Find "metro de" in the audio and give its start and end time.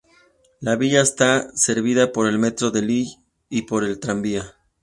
2.39-2.81